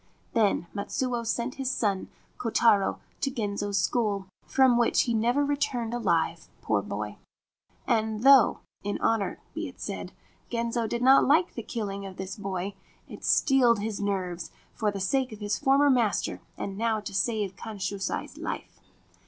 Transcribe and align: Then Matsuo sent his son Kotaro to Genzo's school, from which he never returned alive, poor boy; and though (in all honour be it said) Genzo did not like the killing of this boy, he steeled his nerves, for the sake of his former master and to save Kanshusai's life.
Then 0.33 0.65
Matsuo 0.73 1.23
sent 1.23 1.55
his 1.61 1.69
son 1.69 2.09
Kotaro 2.39 2.97
to 3.19 3.29
Genzo's 3.29 3.77
school, 3.77 4.25
from 4.47 4.75
which 4.75 5.03
he 5.03 5.13
never 5.13 5.45
returned 5.45 5.93
alive, 5.93 6.47
poor 6.59 6.81
boy; 6.81 7.17
and 7.85 8.23
though 8.23 8.61
(in 8.83 8.99
all 8.99 9.09
honour 9.09 9.39
be 9.53 9.67
it 9.67 9.79
said) 9.79 10.11
Genzo 10.49 10.87
did 10.87 11.03
not 11.03 11.25
like 11.27 11.53
the 11.53 11.61
killing 11.61 12.07
of 12.07 12.17
this 12.17 12.35
boy, 12.35 12.73
he 13.05 13.17
steeled 13.21 13.77
his 13.77 14.01
nerves, 14.01 14.49
for 14.73 14.89
the 14.89 14.99
sake 14.99 15.31
of 15.31 15.39
his 15.39 15.59
former 15.59 15.91
master 15.91 16.41
and 16.57 16.79
to 17.05 17.13
save 17.13 17.55
Kanshusai's 17.55 18.39
life. 18.39 18.79